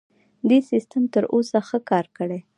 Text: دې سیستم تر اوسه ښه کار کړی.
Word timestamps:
دې 0.49 0.59
سیستم 0.69 1.03
تر 1.13 1.23
اوسه 1.33 1.59
ښه 1.67 1.79
کار 1.89 2.05
کړی. 2.17 2.39